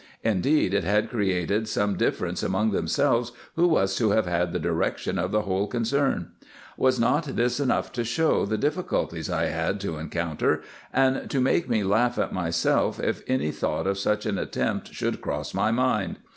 Indeed 0.23 0.73
it 0.73 0.83
had 0.83 1.11
created 1.11 1.67
some 1.67 1.95
difference 1.95 2.41
among 2.41 2.71
themselves 2.71 3.33
who 3.55 3.67
was 3.67 3.95
to 3.97 4.09
have 4.09 4.25
had 4.25 4.51
the 4.51 4.57
direction 4.57 5.19
of 5.19 5.29
the 5.31 5.43
whole 5.43 5.67
concern. 5.67 6.31
Was 6.75 6.99
not 6.99 7.25
this 7.25 7.59
enough 7.59 7.91
to 7.91 8.03
show 8.03 8.43
the 8.47 8.57
difficulties 8.57 9.29
I 9.29 9.45
had 9.45 9.79
to 9.81 9.97
encounter, 9.99 10.63
and 10.91 11.29
to 11.29 11.39
make 11.39 11.69
me 11.69 11.83
laugh 11.83 12.17
at 12.17 12.33
myself, 12.33 12.99
if 12.99 13.21
any 13.27 13.51
thought 13.51 13.85
of 13.85 13.99
such 13.99 14.25
an 14.25 14.39
attempt 14.39 14.91
should 14.91 15.21
cross 15.21 15.53
my 15.53 15.69
mind? 15.69 16.17